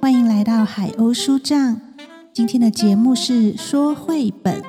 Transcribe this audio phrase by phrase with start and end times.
[0.00, 1.80] 欢迎来到海鸥书帐。
[2.32, 4.62] 今天的节目是说绘本，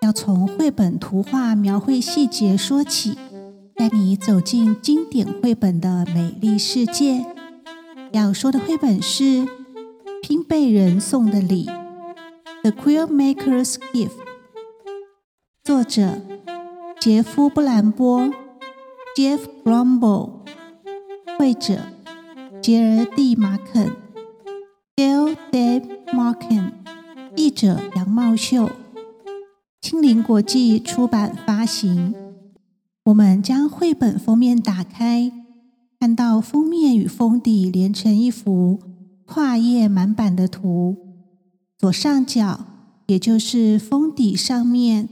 [0.00, 3.18] 要从绘本图画描绘细节说起，
[3.74, 7.26] 带你走进经典绘本的美丽世界。
[8.12, 9.24] 要说的绘本是
[10.22, 11.66] 《拼贝人送的礼》
[12.62, 14.12] （The Quill Maker's Gift），
[15.62, 16.22] 作者
[16.98, 18.30] 杰夫·布兰波
[19.18, 20.30] （Jeff Brumble），
[21.38, 21.80] 绘者
[22.62, 23.92] 杰尔蒂·马肯
[24.96, 26.72] （Gail De Marken），
[27.36, 28.70] 译者杨茂秀，
[29.80, 32.14] 青林国际出版发行。
[33.06, 35.32] 我们将绘本封面打开。
[35.98, 38.78] 看到封面与封底连成一幅
[39.24, 40.96] 跨页满版的图，
[41.78, 42.66] 左上角
[43.06, 45.08] 也就是封底上面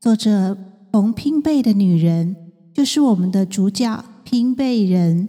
[0.00, 0.56] 坐着
[0.90, 2.34] 缝拼背的女人，
[2.72, 5.28] 就是我们的主角拼背人。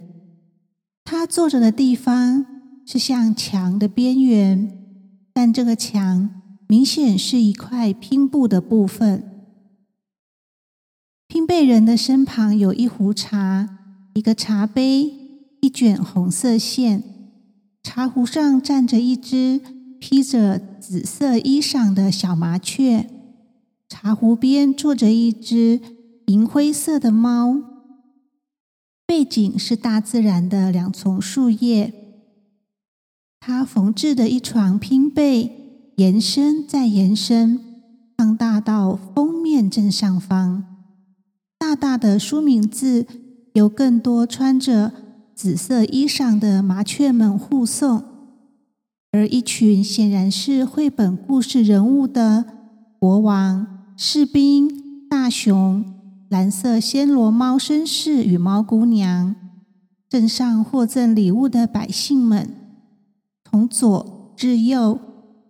[1.04, 2.46] 她坐着的地方
[2.92, 4.70] 是像墙的边缘，
[5.32, 6.30] 但这个墙
[6.68, 9.24] 明显是一块拼布的部分。
[11.26, 13.78] 拼贝人的身旁有一壶茶。
[14.14, 15.10] 一个茶杯，
[15.62, 17.02] 一卷红色线，
[17.82, 19.62] 茶壶上站着一只
[19.98, 23.10] 披着紫色衣裳的小麻雀，
[23.88, 25.80] 茶壶边坐着一只
[26.26, 27.56] 银灰色的猫。
[29.08, 32.01] 背景是大自然的两丛树叶。
[33.44, 37.60] 他缝制的一床拼被延伸再延伸，
[38.16, 40.64] 放大到封面正上方，
[41.58, 43.06] 大大的书名字。
[43.54, 44.94] 有更多穿着
[45.36, 48.02] 紫色衣裳的麻雀们护送，
[49.12, 52.46] 而一群显然是绘本故事人物的
[52.98, 54.70] 国王、士兵、
[55.10, 55.84] 大熊、
[56.30, 59.36] 蓝色暹罗猫绅士与猫姑娘，
[60.08, 62.56] 镇上获赠礼物的百姓们，
[63.52, 64.98] 从左至右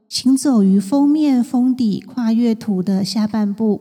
[0.09, 3.79] 行走于封面封底跨越图的下半部，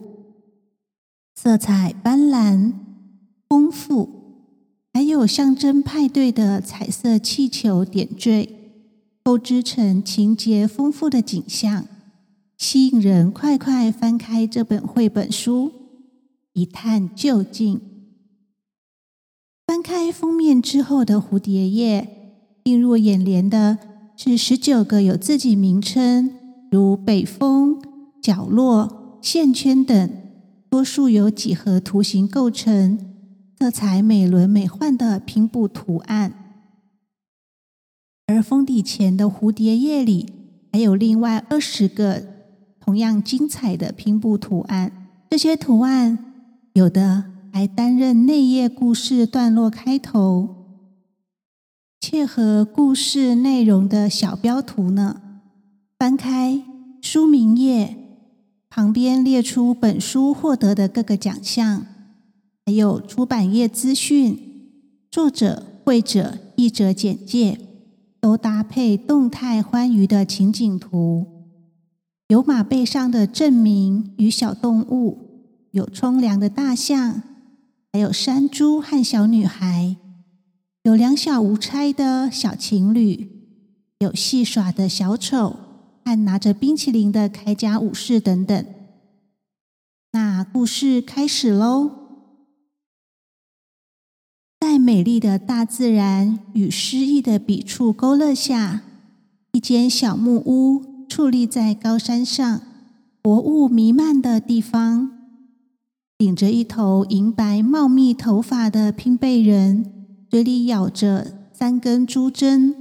[1.35, 2.71] 色彩斑斓。
[3.49, 4.07] 丰富，
[4.93, 8.49] 还有象征派对的彩色气球点缀，
[9.25, 11.85] 构织成情节丰富的景象，
[12.57, 15.69] 吸引人快快翻开这本绘本书，
[16.53, 17.81] 一探究竟。
[19.67, 23.77] 翻开封面之后的蝴蝶页，映入眼帘的
[24.23, 26.29] 是十九个有自己名称，
[26.69, 27.81] 如北风、
[28.21, 30.11] 角落、线圈等，
[30.69, 32.99] 多数由几何图形构成。
[33.59, 36.33] 色彩美轮美奂的拼布图案，
[38.27, 40.31] 而封底前的蝴蝶页里
[40.71, 42.23] 还有另外二十个
[42.79, 45.09] 同样精彩的拼布图案。
[45.31, 46.33] 这些图案
[46.73, 50.60] 有的还担任内页故事段落开头，
[52.11, 55.21] 切合故事内容的小标图呢。
[55.97, 56.61] 翻开
[57.01, 57.95] 书名页，
[58.69, 61.85] 旁边列出本书获得的各个奖项。
[62.65, 64.37] 还有出版业资讯、
[65.09, 67.57] 作者、绘者、译者简介，
[68.19, 71.25] 都搭配动态欢愉的情景图。
[72.27, 75.17] 有马背上的证明与小动物，
[75.71, 77.23] 有冲凉的大象，
[77.93, 79.95] 还有山猪和小女孩，
[80.83, 83.29] 有两小无猜的小情侣，
[83.99, 85.55] 有戏耍的小丑
[86.03, 88.65] 和拿着冰淇淋的铠甲武士等等。
[90.13, 91.91] 那故事开始喽！
[94.59, 98.81] 在美丽的大自然与诗意的笔触勾勒下，
[99.51, 102.59] 一间小木屋矗立在高山上，
[103.21, 105.11] 薄雾弥漫的地方，
[106.17, 110.00] 顶着一头银白茂密头发的拼背人，
[110.31, 112.73] 嘴里咬着三根珠针，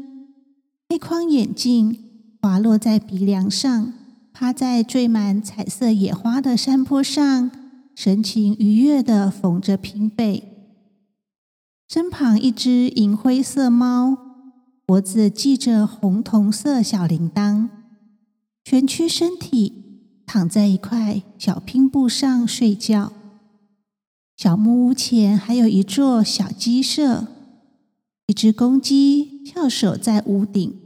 [0.89, 1.99] 黑框眼镜
[2.41, 3.93] 滑落在鼻梁上，
[4.33, 7.51] 趴在缀满彩色野花的山坡上，
[7.97, 10.45] 神情愉悦的缝着拼背。
[11.89, 14.17] 身旁一只银灰色猫，
[14.87, 17.69] 脖子系着红铜色小铃铛，
[18.63, 23.13] 蜷曲身体躺在一块小拼布上睡觉。
[24.37, 27.27] 小木屋前还有一座小鸡舍，
[28.31, 30.79] 一只公鸡翘首在屋顶，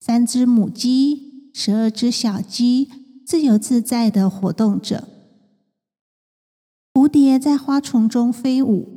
[0.00, 2.88] 三只母鸡，十二只小鸡
[3.26, 5.06] 自由自在的活动着。
[6.94, 8.88] 蝴蝶在花丛中飞舞。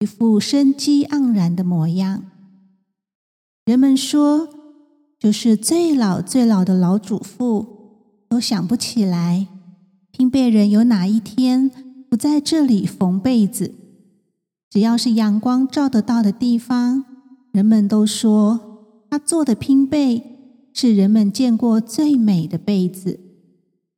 [0.00, 2.24] 一副生机盎然的模样。
[3.64, 4.48] 人们说，
[5.20, 9.46] 就是最老最老的老祖父都想不起来，
[10.10, 11.70] 拼贝人有哪一天
[12.10, 13.72] 不在这里缝被子。
[14.68, 17.04] 只要是阳光照得到的地方，
[17.52, 23.20] 人们都说他做的拼被是人们见过最美的被子，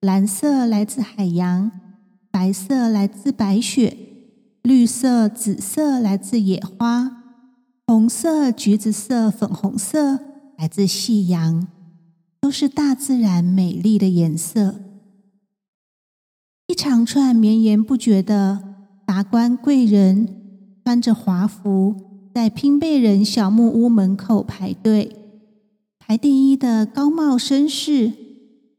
[0.00, 1.72] 蓝色来自海洋，
[2.30, 3.96] 白色来自白雪，
[4.62, 7.24] 绿色、紫色来自野花，
[7.86, 10.20] 红色、橘子色、粉红色
[10.56, 11.66] 来自夕阳，
[12.40, 14.80] 都是大自然美丽的颜色。
[16.68, 18.62] 一长串绵延不绝的
[19.06, 20.38] 达官贵人，
[20.88, 21.94] 穿着华服。
[22.35, 25.14] 在拼贝人小木屋门口排队，
[25.99, 28.14] 排第一的高帽绅士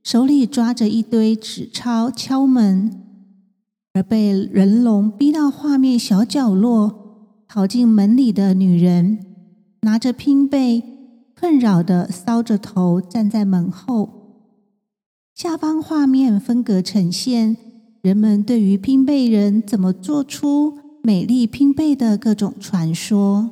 [0.02, 3.04] 手里抓着一堆纸钞敲门，
[3.94, 9.20] 而被人龙逼到画面小角落跑进门里的女人
[9.82, 10.82] 拿着拼贝，
[11.40, 14.10] 困扰的搔着头站在门后。
[15.36, 17.56] 下方画面分隔呈现
[18.02, 20.88] 人们对于拼贝人怎么做出。
[21.10, 23.50] 美丽拼贝的各种传说。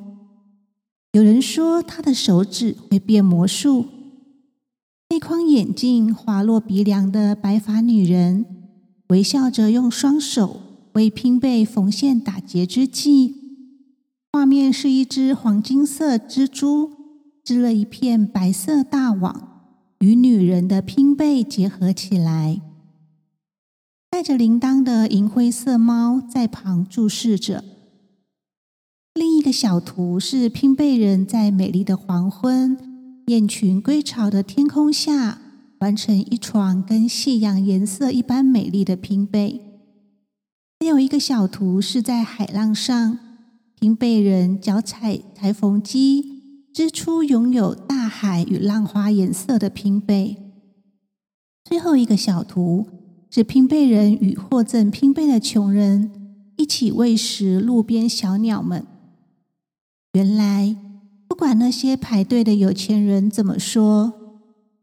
[1.13, 3.87] 有人说他的手指会变魔术。
[5.09, 8.45] 黑框眼镜、滑落鼻梁的白发女人，
[9.07, 10.61] 微笑着用双手
[10.93, 13.33] 为拼贝缝线打结之际，
[14.31, 16.91] 画面是一只黄金色蜘蛛
[17.43, 19.63] 织了一片白色大网，
[20.01, 22.61] 与女人的拼贝结合起来。
[24.17, 27.63] 带着铃铛的银灰色猫在旁注视着。
[29.13, 35.39] 另一个小图是拼贝人在美丽的黄昏、雁群归巢的天空下，
[35.81, 39.61] 完成一床跟夕阳颜色一般美丽的拼贝。
[40.79, 43.19] 还有一个小图是在海浪上，
[43.79, 50.37] 拼贝人脚踩裁缝机，织出拥有大海与浪花颜色的拼贝。
[51.63, 52.96] 最后一个小图。
[53.29, 56.11] 是拼被人与获赠拼贝的穷人
[56.55, 58.85] 一起喂食路边小鸟们。
[60.13, 60.75] 原来，
[61.27, 64.13] 不管那些排队的有钱人怎么说，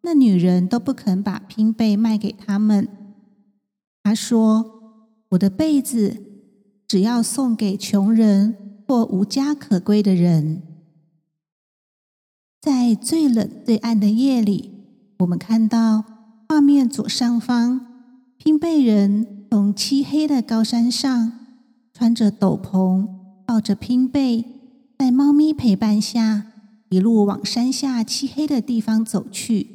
[0.02, 2.86] 那女人都不肯把拼贝卖给他们。
[4.02, 5.00] 她说
[5.30, 6.22] ：“我的被子
[6.86, 8.54] 只要送给穷人
[8.86, 10.62] 或无家可归的人。”
[12.60, 14.70] 在最冷最暗的夜里，
[15.20, 16.04] 我们看到
[16.48, 17.93] 画面左上方。
[18.36, 21.32] 拼背人从漆黑的高山上，
[21.92, 23.08] 穿着斗篷，
[23.46, 24.44] 抱着拼背，
[24.98, 26.46] 在猫咪陪伴下，
[26.90, 29.68] 一路往山下漆黑的地方走去，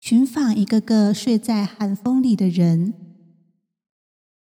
[0.00, 2.94] 寻访一个个睡在寒风里的人。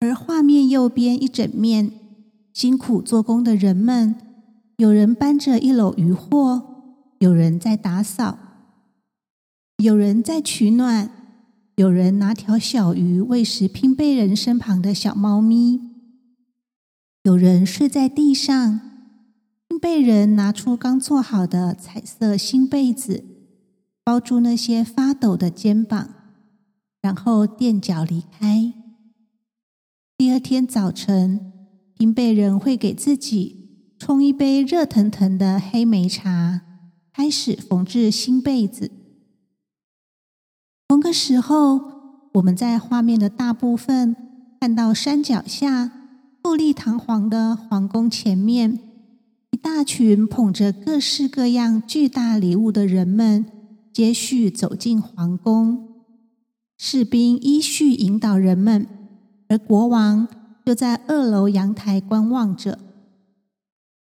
[0.00, 1.90] 而画面右边一整面，
[2.52, 4.14] 辛苦做工的人们，
[4.76, 6.84] 有人搬着一篓渔货，
[7.18, 8.38] 有人在打扫，
[9.78, 11.10] 有人在取暖。
[11.78, 15.78] 有人拿条小鱼喂食拼背人身旁的小猫咪，
[17.22, 18.80] 有人睡在地上，
[19.68, 23.22] 拼背人拿出刚做好的彩色新被子，
[24.02, 26.10] 包住那些发抖的肩膀，
[27.00, 28.72] 然后垫脚离开。
[30.16, 31.52] 第二天早晨，
[31.94, 36.62] 拼背人会给自己冲一杯热腾腾的黑莓茶，
[37.12, 38.90] 开始缝制新被子。
[40.88, 41.82] 同个时候，
[42.32, 44.16] 我们在画面的大部分
[44.58, 45.92] 看到山脚下
[46.42, 48.78] 富丽堂皇的皇宫前面，
[49.50, 53.44] 一大群捧着各式各样巨大礼物的人们
[53.92, 55.88] 接续走进皇宫，
[56.78, 58.86] 士兵依序引导人们，
[59.48, 60.26] 而国王
[60.64, 62.78] 就在二楼阳台观望着。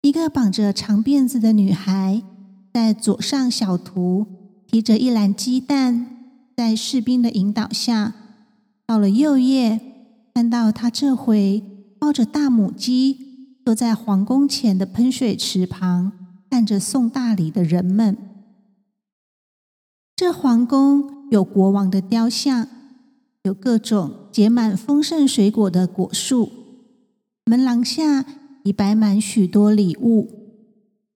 [0.03, 2.21] 一个绑着长辫子的女孩
[2.71, 4.27] 在左上小图
[4.67, 6.11] 提着一篮鸡蛋。
[6.55, 8.13] 在士兵的引导下，
[8.85, 9.81] 到了右夜，
[10.33, 11.61] 看到他这回
[11.99, 16.13] 抱着大母鸡，坐在皇宫前的喷水池旁，
[16.49, 18.17] 看着送大礼的人们。
[20.15, 22.69] 这皇宫有国王的雕像，
[23.43, 26.49] 有各种结满丰盛水果的果树，
[27.43, 28.23] 门廊下
[28.63, 30.29] 已摆满许多礼物。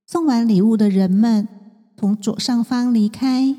[0.05, 1.47] 送完礼物的人们
[1.95, 3.55] 从左上方离开。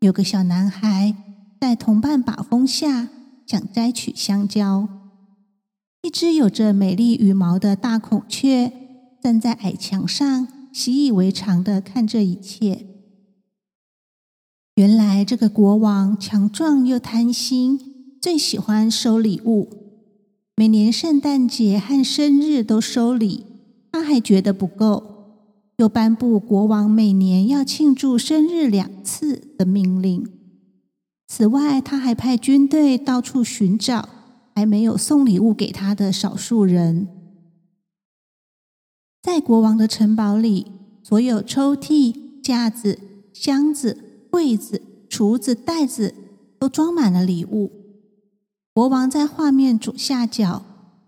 [0.00, 1.14] 有个小男孩
[1.60, 3.10] 在同伴把风下
[3.46, 4.88] 想摘取香蕉。
[6.00, 8.72] 一只有着美丽羽毛的大孔雀
[9.22, 12.86] 站在矮墙上，习以为常的看这一切。
[14.76, 19.68] 原来这个国王强壮又贪心，最喜欢收礼物。
[20.56, 23.44] 每年圣诞节和生日都收礼，
[23.92, 25.19] 他还觉得不够。
[25.80, 30.30] 又颁布国王每年要庆祝生日两次的命令。
[31.26, 34.06] 此外，他还派军队到处寻找
[34.54, 37.08] 还没有送礼物给他的少数人。
[39.22, 40.70] 在国王的城堡里，
[41.02, 42.98] 所有抽屉、架子、
[43.32, 46.14] 箱子、柜子、橱子、袋子
[46.58, 47.72] 都装满了礼物。
[48.74, 50.62] 国王在画面左下角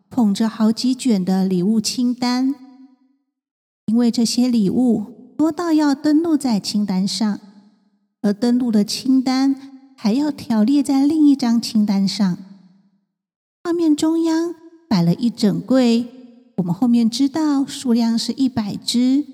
[0.08, 2.54] 捧着好几卷的礼物清单，
[3.86, 7.40] 因为这些礼物多到要登录在清单上，
[8.20, 9.54] 而登录的清单
[9.96, 12.38] 还要条列在另一张清单上。
[13.64, 14.54] 画面中央
[14.88, 16.06] 摆了一整柜，
[16.56, 19.24] 我们后面知道数量是一百只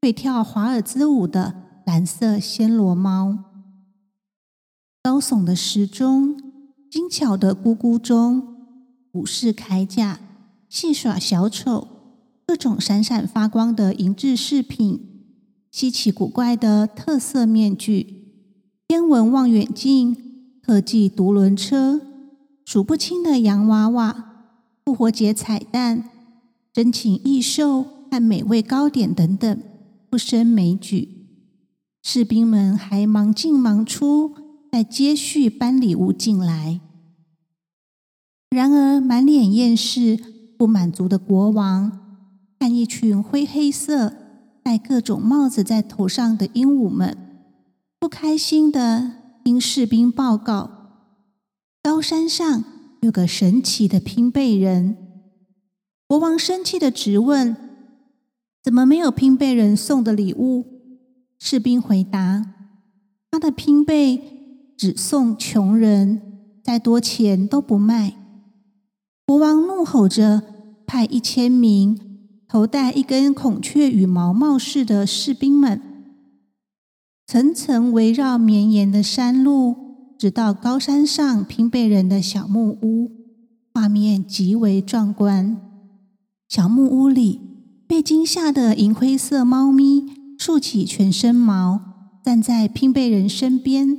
[0.00, 1.54] 会跳华尔兹舞的
[1.86, 3.38] 蓝色暹罗猫，
[5.02, 6.52] 高耸的时钟。
[6.90, 8.54] 精巧的咕咕钟，
[9.12, 10.20] 武士铠甲，
[10.68, 11.88] 戏耍小丑，
[12.46, 15.00] 各种闪闪发光的银质饰品，
[15.70, 18.28] 稀奇古怪的特色面具，
[18.88, 20.16] 天文望远镜，
[20.62, 22.00] 特技独轮车，
[22.64, 24.46] 数不清的洋娃娃，
[24.84, 26.08] 复活节彩蛋，
[26.72, 29.62] 真情异兽和美味糕点等等，
[30.10, 31.08] 不胜枚举。
[32.02, 34.36] 士兵们还忙进忙出。
[34.72, 36.80] 在接续搬礼物进来，
[38.48, 40.18] 然而满脸厌世、
[40.56, 42.01] 不满足的国王，
[42.62, 44.12] 看一群灰黑色、
[44.62, 47.18] 戴各种帽子在头上的鹦鹉们，
[47.98, 50.70] 不开心的听士兵报告：
[51.82, 52.62] 高山上
[53.00, 54.96] 有个神奇的拼背人。
[56.06, 57.56] 国王生气的直问
[58.62, 60.64] ：“怎么没有拼背人送的礼物？”
[61.40, 62.54] 士兵回答
[63.32, 64.22] ：“他的拼背。”
[64.78, 66.22] 只送穷人，
[66.62, 68.14] 再多钱都不卖。
[69.26, 70.42] 国王怒吼着，
[70.86, 72.11] 派一千名
[72.52, 75.80] 头戴一根孔雀羽毛帽饰的士兵们，
[77.26, 79.74] 层层围绕绵延的山路，
[80.18, 83.10] 直到高山上拼背人的小木屋。
[83.72, 85.56] 画面极为壮观。
[86.46, 87.40] 小木屋里，
[87.88, 90.04] 被惊吓的银灰色猫咪
[90.38, 91.80] 竖起全身毛，
[92.22, 93.96] 站在拼背人身边。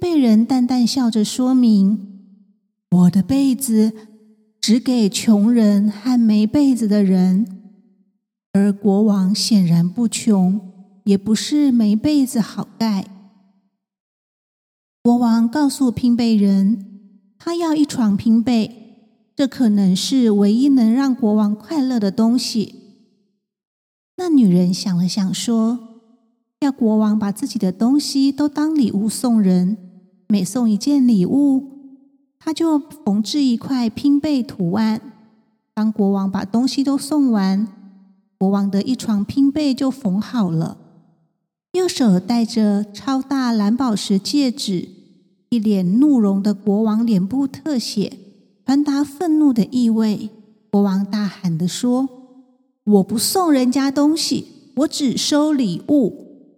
[0.00, 2.24] 被人淡淡笑着说明
[2.90, 3.92] ：“我的被子
[4.66, 7.46] 只给穷人和没被子的人，
[8.52, 10.60] 而国王显然不穷，
[11.04, 13.06] 也不是没被子好盖。”
[15.04, 16.84] 国王告诉拼被人
[17.38, 22.74] ：“他要一床拼被，这可能是唯一能让国王快乐的东西。”
[24.18, 25.78] 那女人想了想说
[26.58, 29.76] ：“要国王把自己的东西都当礼物送人。”
[30.26, 31.75] 每送一件礼物，
[32.46, 35.00] 他就缝制一块拼贝图案。
[35.74, 37.66] 当国王把东西都送完，
[38.38, 40.78] 国王的一床拼被就缝好了。
[41.72, 44.88] 右手戴着超大蓝宝石戒指，
[45.48, 48.16] 一脸怒容的国王脸部特写，
[48.64, 50.30] 传达愤怒的意味。
[50.70, 52.08] 国王大喊的说
[52.84, 56.52] ：“我不送人家东西，我只收礼物。”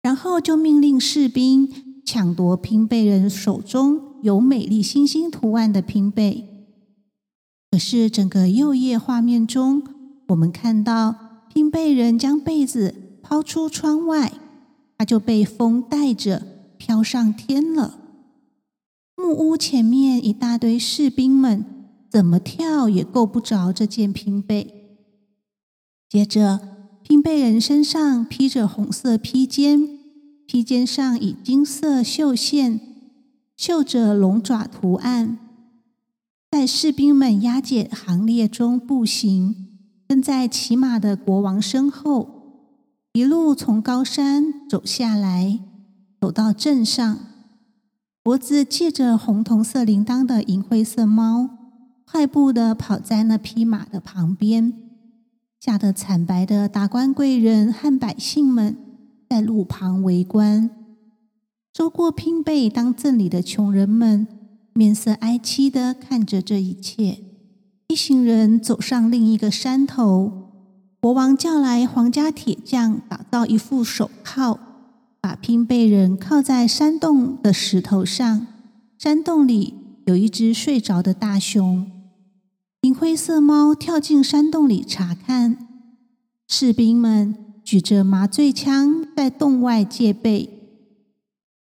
[0.00, 2.00] 然后就命令士兵。
[2.02, 6.48] 抢夺拼被人手中有美丽星星图案的拼被，
[7.70, 9.84] 可是整个右页画面中，
[10.26, 11.14] 我们看到
[11.54, 14.32] 拼被人将被子抛出窗外，
[14.98, 16.42] 他就被风带着
[16.76, 18.00] 飘上天了。
[19.14, 21.64] 木屋前面一大堆士兵们，
[22.10, 24.98] 怎么跳也够不着这件拼被。
[26.08, 26.58] 接着，
[27.04, 29.88] 拼被人身上披着红色披肩。
[30.48, 32.85] 披肩上以金色绣线
[33.56, 35.38] 绣着龙爪图案，
[36.50, 39.54] 在士兵们押解行列中步行，
[40.06, 42.28] 跟在骑马的国王身后，
[43.14, 45.58] 一路从高山走下来，
[46.20, 47.18] 走到镇上。
[48.22, 51.48] 脖子系着红铜色铃铛的银灰色猫，
[52.04, 54.74] 快步的跑在那匹马的旁边，
[55.58, 58.76] 吓得惨白的达官贵人和百姓们。
[59.28, 60.70] 在路旁围观，
[61.76, 64.26] 收过拼贝当赠礼的穷人们
[64.72, 67.18] 面色哀戚的看着这一切。
[67.88, 70.32] 一行人走上另一个山头，
[71.02, 74.58] 国王叫来皇家铁匠打造一副手铐，
[75.20, 78.46] 把拼贝人铐在山洞的石头上。
[78.98, 79.74] 山洞里
[80.06, 81.90] 有一只睡着的大熊，
[82.80, 85.58] 银灰色猫跳进山洞里查看。
[86.48, 87.36] 士兵们。
[87.66, 90.55] 举着麻醉枪在洞外戒备，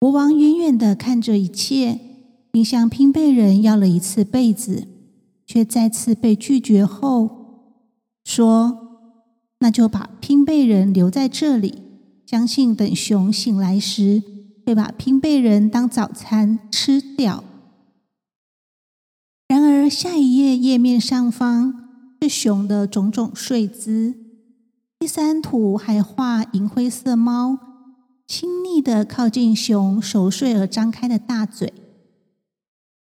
[0.07, 1.99] 国王远远的看着一切，
[2.53, 4.87] 并向拼被人要了一次被子，
[5.45, 7.75] 却再次被拒绝后
[8.23, 9.03] 说
[9.59, 11.83] ：“那就把拼被人留在这里，
[12.25, 14.23] 相信等熊醒来时，
[14.65, 17.43] 会把拼被人当早餐吃掉。”
[19.49, 21.89] 然而，下一页页面上方
[22.23, 24.15] 是熊的种种睡姿。
[25.01, 27.59] 第三图还画银灰色猫
[28.26, 31.73] 亲昵的靠近熊熟睡而张开的大嘴。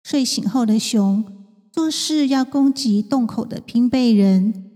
[0.03, 1.25] 睡醒后的熊
[1.71, 4.71] 做事要攻击洞口的拼背人，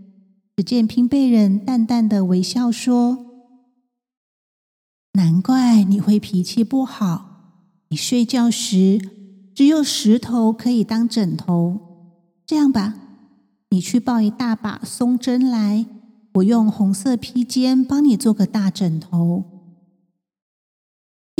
[0.57, 3.25] 只见拼背人淡淡的微笑说
[5.13, 8.99] ：“难怪你会脾气不好，你睡觉时
[9.53, 11.79] 只有石头可以当枕头。
[12.45, 12.95] 这样吧，
[13.69, 15.85] 你去抱一大把松针来。”
[16.33, 19.58] 我用红色披肩帮你做个大枕头。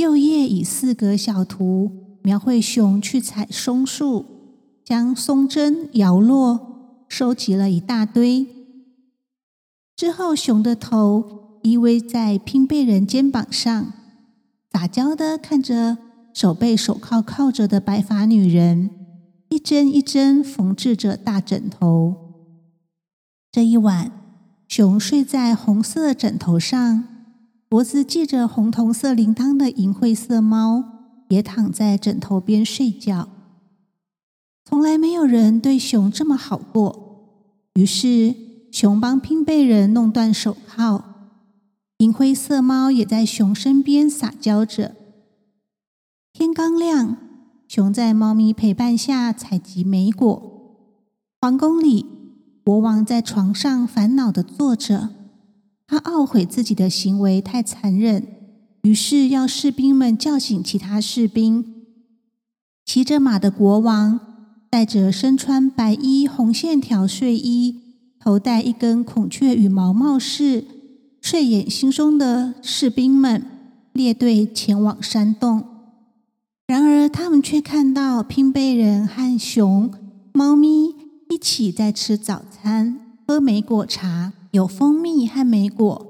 [0.00, 4.24] 右页以四格小图描绘熊去采松树，
[4.82, 8.46] 将松针摇落，收集了一大堆。
[9.94, 13.92] 之后，熊的头依偎在拼背人肩膀上，
[14.72, 15.98] 撒娇的看着
[16.32, 18.88] 手被手铐铐着的白发女人，
[19.50, 22.16] 一针一针缝制着大枕头。
[23.52, 24.10] 这一晚。
[24.66, 27.19] 熊睡在红色枕头上，
[27.70, 30.82] 脖子系着红铜色铃铛的银灰色猫
[31.28, 33.28] 也躺在枕头边睡觉。
[34.64, 37.70] 从来没有人对熊这么好过。
[37.74, 38.34] 于是，
[38.72, 41.04] 熊帮拼贝人弄断手铐，
[41.98, 44.96] 银灰色猫也在熊身边撒娇着。
[46.32, 47.16] 天刚亮，
[47.68, 50.42] 熊在猫咪陪伴下采集莓果。
[51.40, 52.04] 皇宫里。
[52.62, 55.08] 国王在床上烦恼的坐着，
[55.90, 58.24] 他懊悔自己的行为太残忍，
[58.82, 61.64] 于是要士兵们叫醒其他士兵。
[62.86, 64.20] 骑着马的国王
[64.70, 67.80] 带着身穿白衣红线条睡衣、
[68.20, 70.64] 头戴一根孔雀羽毛帽饰、
[71.20, 73.44] 睡眼惺忪的士兵们
[73.92, 75.64] 列队前往山洞。
[76.68, 79.92] 然而，他们却看到拼贝人和熊、
[80.32, 80.94] 猫咪。
[81.28, 86.06] 一起在吃早餐，喝莓果茶，有蜂蜜和莓果。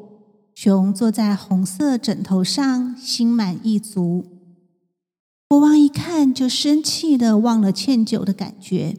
[0.55, 4.25] 熊坐在红色枕头上，心满意足。
[5.49, 8.97] 国王一看就生气的忘了歉酒的感觉，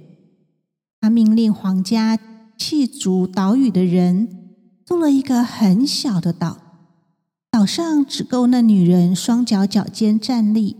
[1.00, 2.18] 他命令皇家
[2.58, 4.28] 弃逐岛屿的人，
[4.86, 6.58] 做了一个很小的岛，
[7.52, 10.78] 岛上只够那女人双脚脚尖站立。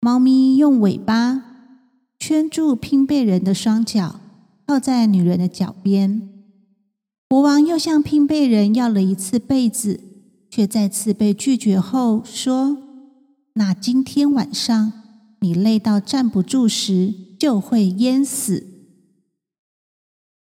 [0.00, 1.42] 猫咪用尾巴
[2.18, 4.20] 圈住拼背人的双脚。
[4.64, 6.30] 靠在女人的脚边，
[7.32, 10.00] 国王又向拼被人要了一次被子，
[10.50, 12.76] 却再次被拒绝后说
[13.56, 14.92] ：“那今天晚上
[15.40, 18.66] 你累到站不住时，就会淹死。”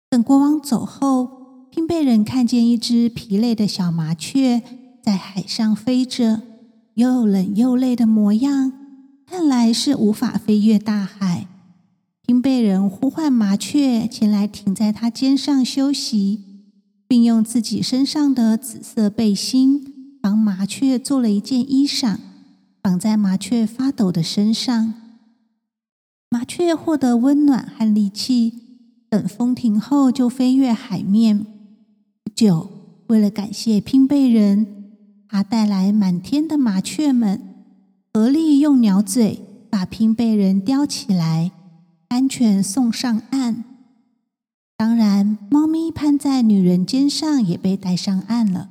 [0.08, 4.62] 等国王走后，拼被人看见一只疲累的小麻雀
[5.02, 6.42] 在海上飞着，
[6.94, 8.72] 又冷又累的模样，
[9.26, 11.48] 看来是无法飞越大海。
[12.22, 16.55] 拼被人呼唤麻雀前来停在他肩上休息，
[17.08, 22.18] 并用自己身上的紫色背心帮麻雀做了一件衣裳，
[22.82, 24.94] 绑在麻雀发抖的身上。
[26.28, 28.52] 麻雀获得温暖和力气，
[29.08, 31.46] 等风停后就飞越海面。
[32.24, 32.68] 不久，
[33.06, 34.66] 为了感谢拼背人，
[35.28, 37.40] 他带来满天的麻雀们，
[38.12, 39.40] 合力用鸟嘴
[39.70, 41.52] 把拼背人叼起来。
[42.08, 43.64] 安全送上岸。
[44.78, 48.68] 当然，猫咪攀在女人肩上也被带上岸了。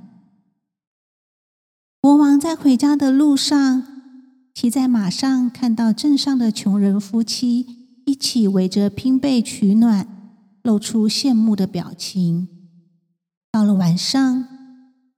[1.99, 3.83] 国王在回家的路上，
[4.53, 7.65] 骑在马上，看到镇上的穷人夫妻
[8.05, 10.07] 一起围着拼被取暖，
[10.61, 12.47] 露出羡慕的表情。
[13.51, 14.47] 到了晚上，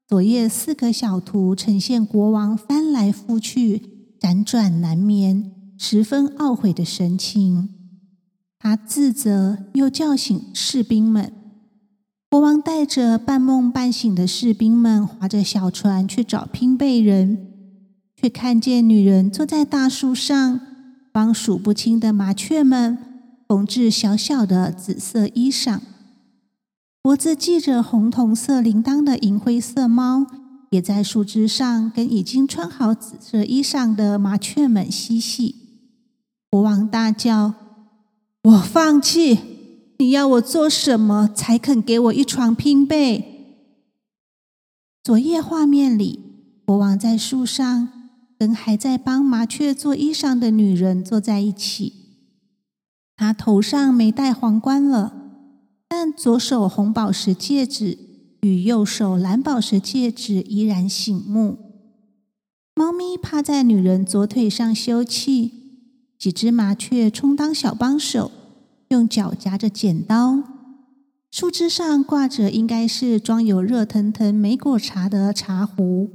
[0.08, 7.77] 左页四个小图呈现国王翻来覆去、辗转难眠、十分懊悔的神情。
[8.60, 11.32] 他自责，又叫醒士兵们。
[12.30, 17.48] 国王带着半梦半醒的士兵们，划着小船去找拼背人，
[18.16, 20.60] 却看见女人坐在大树上，
[21.14, 22.98] 帮数不清的麻雀们
[23.48, 25.80] 缝制小小的紫色衣裳。
[27.02, 30.26] 脖子系着红铜色铃铛的银灰色猫，
[30.72, 35.56] 也在树枝上跟已经穿好紫色衣裳的麻雀们嬉戏。
[36.50, 37.67] 国王大叫。
[38.48, 39.40] 我放弃！
[39.98, 43.26] 你要我做什么才肯给我一床拼被？
[45.04, 46.22] 昨夜画面里，
[46.66, 47.90] 国王在树上
[48.40, 51.92] 跟还在帮麻雀做衣裳的女人坐在一起。
[53.18, 55.14] 他头上没戴皇冠了，
[55.90, 57.98] 但左手红宝石戒指
[58.40, 61.58] 与右手蓝宝石戒指依然醒目。
[62.74, 65.67] 猫咪趴在女人左腿上休憩。
[66.18, 68.32] 几只麻雀充当小帮手，
[68.90, 70.42] 用脚夹着剪刀。
[71.30, 76.10] 树枝上挂着应该是装有热腾腾莓果茶的茶壶。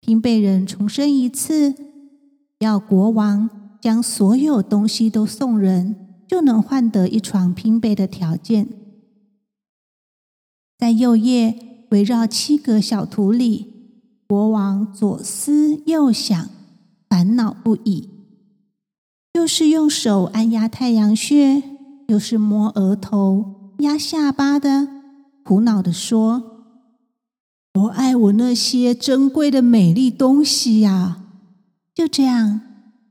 [0.00, 1.74] 拼贝人重申一次，
[2.60, 5.96] 要国王将所有东西都送人，
[6.28, 8.68] 就能换得一床拼被的条件。
[10.78, 13.66] 在右夜围绕七个小图里，
[14.28, 16.48] 国王左思右想，
[17.08, 18.17] 烦恼不已。
[19.38, 21.62] 又是用手按压太阳穴，
[22.08, 24.88] 又是摸额头、压下巴的，
[25.44, 26.64] 苦恼的说
[27.78, 31.22] ：“我爱我那些珍贵的美丽东西呀！”
[31.94, 32.60] 就这样，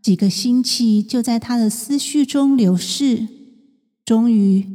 [0.02, 3.26] 几个星期就在他的思绪中流逝。
[4.04, 4.68] 终于，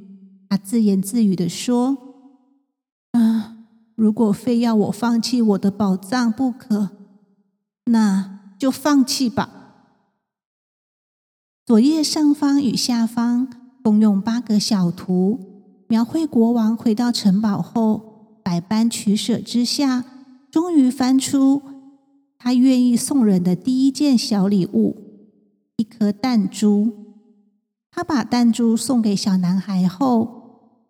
[0.49, 1.99] 他自言自语的说。
[3.13, 3.59] 啊！
[3.95, 6.93] 如果非要我放弃我的宝藏不可，
[7.85, 9.62] 那就放弃吧。
[11.65, 13.49] 左页上方与下方
[13.83, 15.39] 共用八个小图，
[15.89, 20.05] 描绘国王回到城堡后，百般取舍之下，
[20.51, 21.63] 终于翻出
[22.39, 24.97] 他愿意送人的第一件小礼物——
[25.79, 26.93] 一颗弹珠。
[27.91, 30.41] 他把弹珠送给小男孩后。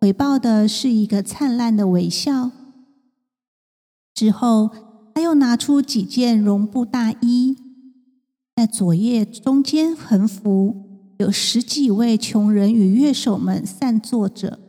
[0.01, 2.51] 回报的是一个灿烂的微笑。
[4.13, 4.69] 之后，
[5.15, 7.55] 他又拿出几件绒布大衣，
[8.55, 10.75] 在左页中间横幅，
[11.17, 14.59] 有十几位穷人与乐手们散坐着。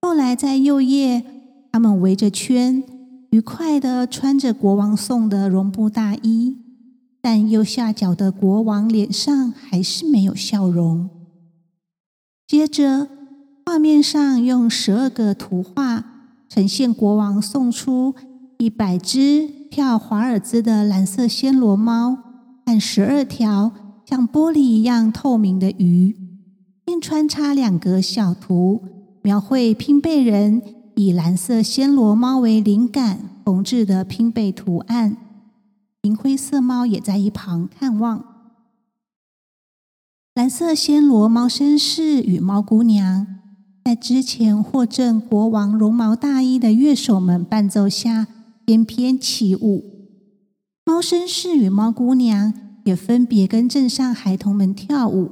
[0.00, 1.24] 后来，在右页，
[1.72, 2.82] 他们围着圈，
[3.30, 6.56] 愉快的穿着国王送的绒布大衣，
[7.20, 11.08] 但右下角的国王脸上还是没有笑容。
[12.46, 13.08] 接着。
[13.66, 16.04] 画面上用十二个图画
[16.48, 18.16] 呈现国王送出
[18.58, 22.18] 一百只跳华尔兹的蓝色暹罗猫
[22.70, 23.72] 和十二条
[24.06, 26.16] 像玻璃一样透明的鱼，
[26.84, 28.80] 并穿插两格小图，
[29.22, 30.62] 描绘拼贝人
[30.94, 35.16] 以蓝色暹罗猫为灵感缝制的拼贝图案。
[36.02, 38.24] 银灰色猫也在一旁看望。
[40.36, 43.26] 蓝色暹罗猫绅士与猫姑娘。
[43.84, 48.28] 在之前获赠国王绒毛大衣的乐手们伴奏下
[48.64, 49.89] 翩翩起舞，
[50.90, 55.30] 猫绅士与猫姑娘也分别跟镇上孩童们跳舞。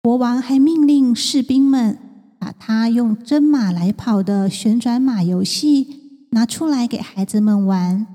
[0.00, 1.98] 国王还命令士兵们
[2.38, 8.06] 把他用真马来跑的旋转马游戏拿出来给孩子们玩。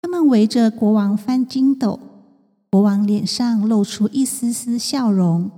[0.00, 2.00] 他们围着国王翻筋斗，
[2.70, 5.50] 国王脸上露出一丝丝笑容。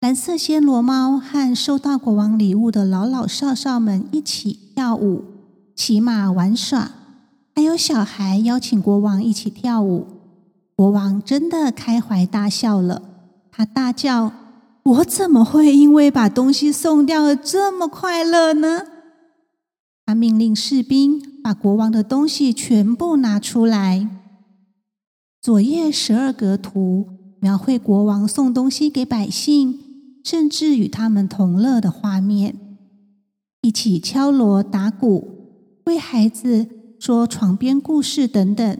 [0.00, 5.24] 蓝色暹罗猫和收到国王礼物的老老少少们一起跳舞、
[5.74, 6.92] 骑马玩耍，
[7.58, 10.06] 还有小孩邀请国王一起跳舞。
[10.76, 13.02] 国王真的开怀大笑了，
[13.50, 14.30] 他大叫
[14.86, 18.82] ：“我怎么会因为把东西送掉而这么快乐呢？”
[20.06, 24.08] 他命令士兵把国王的东西全部拿出来。
[25.42, 27.08] 左页十二格图
[27.40, 29.80] 描绘国王送东西给百姓。
[30.24, 32.54] 甚至与他们同乐的画面，
[33.62, 35.26] 一起敲锣打鼓，
[35.86, 36.68] 为孩子
[36.98, 38.78] 说床边故事等等。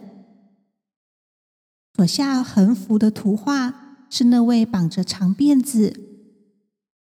[1.94, 5.98] 左下横幅的图画是那位绑着长辫子、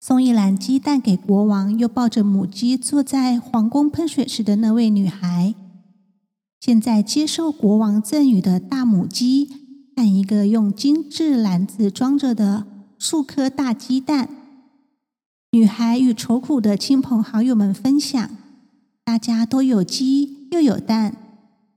[0.00, 5.54] 送一篮鸡蛋给国王，又抱着母鸡坐在皇宫喷水池的那位女孩。
[6.60, 9.48] 现在接受国王赠予的大母鸡
[9.96, 12.66] 和一个用精致篮子装着的。
[12.96, 14.30] 数颗大鸡蛋，
[15.50, 18.30] 女孩与愁苦的亲朋好友们分享，
[19.04, 21.16] 大家都有鸡又有蛋，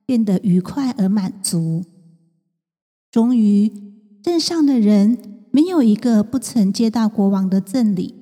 [0.06, 1.84] 变得愉快而满足。
[3.10, 3.72] 终于，
[4.22, 5.18] 镇上的人
[5.50, 8.14] 没有一个不曾接到国王的赠礼。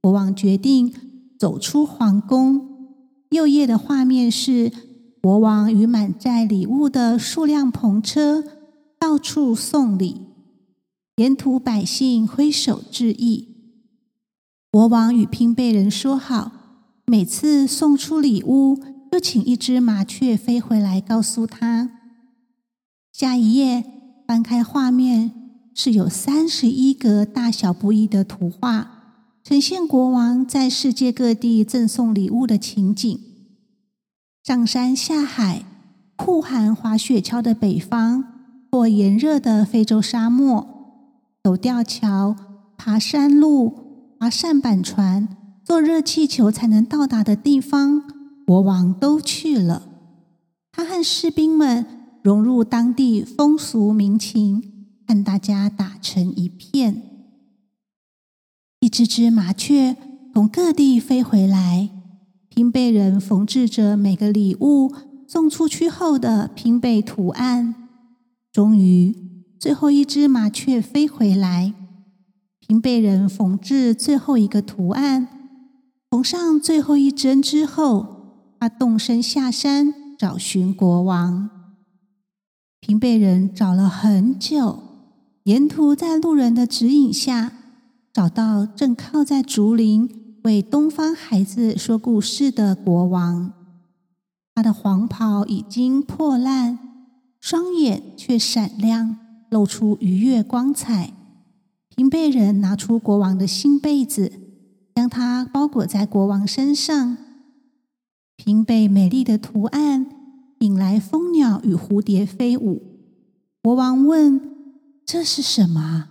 [0.00, 0.92] 国王决定
[1.38, 2.90] 走出皇宫。
[3.30, 4.72] 右页的画面是
[5.22, 8.42] 国王与满载礼物的数辆篷车
[8.98, 10.22] 到处送礼。
[11.18, 13.48] 沿途百姓挥手致意。
[14.72, 16.50] 国王与拼贝人说好，
[17.06, 18.76] 每次送出礼物，
[19.14, 21.88] 就请一只麻雀飞回来告诉他。
[23.12, 23.84] 下一页
[24.26, 25.30] 翻开画面，
[25.72, 28.88] 是有三十一格大小不一的图画，
[29.44, 33.20] 呈现国王在世界各地赠送礼物的情景：
[34.42, 35.64] 上山下海，
[36.16, 38.24] 酷寒滑雪橇的北方，
[38.72, 40.66] 或炎热的非洲沙漠。
[41.44, 42.34] 走吊桥、
[42.76, 45.28] 爬山路、划扇板船、
[45.64, 48.02] 坐热气球才能到达的地方，
[48.46, 49.88] 国王都去了。
[50.72, 51.86] 他和士兵们
[52.22, 54.62] 融入当地风俗民情，
[55.06, 57.02] 和大家打成一片。
[58.80, 59.96] 一只只麻雀
[60.32, 61.88] 从各地飞回来，
[62.48, 64.92] 拼贝人缝制着每个礼物
[65.26, 67.74] 送出去后的拼贝图案。
[68.52, 69.16] 终于，
[69.58, 71.72] 最后一只麻雀飞回来，
[72.60, 75.28] 拼贝人缝制最后一个图案，
[76.10, 78.13] 缝上最后一针之后，
[78.64, 81.50] 他动身下山找寻国王。
[82.80, 84.82] 平贝人找了很久，
[85.42, 87.52] 沿途在路人的指引下，
[88.10, 93.52] 找到正靠在竹林为东方孩子说故事的国王。
[94.54, 96.78] 他的黄袍已经破烂，
[97.42, 99.18] 双眼却闪亮，
[99.50, 101.12] 露出愉悦光彩。
[101.94, 104.32] 平贝人拿出国王的新被子，
[104.94, 107.18] 将它包裹在国王身上。
[108.36, 110.06] 平背美丽的图案。
[110.60, 112.80] 引来蜂鸟与蝴蝶飞舞。
[113.62, 114.40] 国王问
[115.04, 116.08] ：“这是什么？”“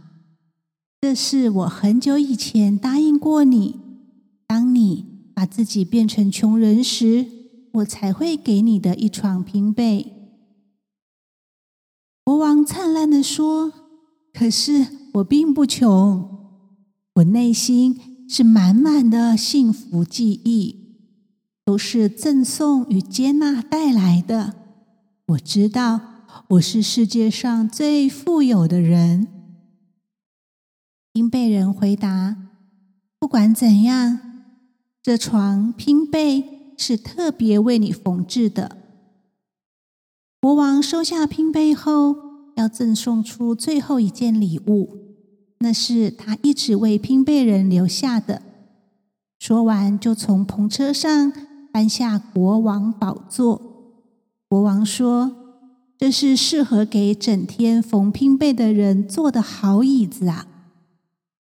[1.01, 3.79] 这是我很久以前答应过你，
[4.45, 7.25] 当你把自己变成穷人时，
[7.71, 10.13] 我才会给你的一床平被。”
[12.23, 13.73] 国王灿烂的说
[14.31, 16.29] ：“可是我并不穷，
[17.15, 20.81] 我内心是满满的幸福记忆。”
[21.65, 24.55] 都是赠送与接纳带来的。
[25.27, 26.01] 我知道
[26.49, 29.27] 我是世界上最富有的人。
[31.13, 32.49] 拼被人回答
[33.17, 34.19] ：“不管怎样，
[35.01, 38.77] 这床拼被是特别为你缝制的。”
[40.41, 42.15] 国王收下拼被后，
[42.55, 44.97] 要赠送出最后一件礼物，
[45.59, 48.41] 那是他一直为拼被人留下的。
[49.39, 51.31] 说完，就从篷车上。
[51.73, 53.59] 搬下国王宝座，
[54.47, 55.35] 国王说
[55.97, 60.45] ：“这是适合给整天缝拼被的人坐的好椅子啊！”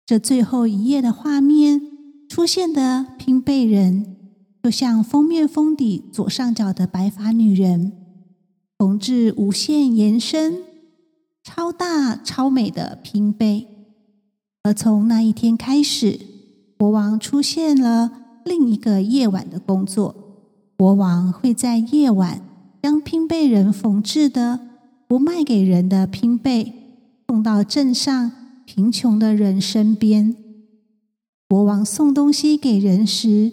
[0.05, 1.81] 这最后一页的画面
[2.29, 4.15] 出现的拼被人，
[4.61, 7.91] 就像封面封底左上角的白发女人，
[8.77, 10.61] 缝制无限延伸、
[11.43, 13.67] 超大超美的拼被。
[14.61, 16.19] 而从那一天开始，
[16.77, 18.20] 国王出现了。
[18.45, 20.15] 另一个夜晚的工作，
[20.77, 22.41] 国王会在夜晚
[22.81, 24.59] 将拼被人缝制的
[25.07, 26.73] 不卖给人的拼被
[27.27, 28.31] 送到镇上
[28.65, 30.35] 贫穷的人身边。
[31.47, 33.51] 国王送东西给人时，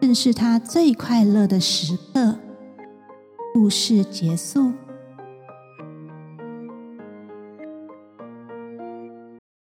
[0.00, 2.36] 正是他最快乐的时刻。
[3.52, 4.72] 故事结束。